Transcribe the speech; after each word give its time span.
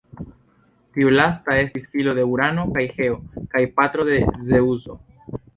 Tiu 0.97 1.11
lasta 1.19 1.57
estis 1.65 1.85
filo 1.97 2.15
de 2.21 2.25
Urano 2.31 2.65
kaj 2.79 2.87
Geo, 2.97 3.21
kaj 3.55 3.65
patro 3.79 4.11
de 4.11 4.19
Zeŭso. 4.51 4.99